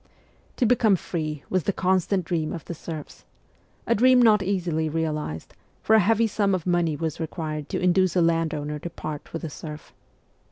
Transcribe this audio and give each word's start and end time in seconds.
To 0.55 0.65
become 0.65 0.95
free 0.95 1.43
was 1.47 1.65
the 1.65 1.71
constant 1.73 2.25
dream 2.25 2.53
of 2.53 2.65
the 2.65 2.73
serfs 2.73 3.23
a 3.85 3.93
dream 3.93 4.19
not 4.19 4.41
easily 4.41 4.89
realized, 4.89 5.53
for 5.83 5.93
a 5.95 5.99
heavy 5.99 6.25
sum 6.25 6.55
of 6.55 6.65
money 6.65 6.95
was 6.95 7.19
required 7.19 7.69
to 7.69 7.79
induce 7.79 8.15
a 8.15 8.21
landowner 8.23 8.79
to 8.79 8.89
part 8.89 9.31
with 9.31 9.43
a 9.43 9.49
serf. 9.51 9.93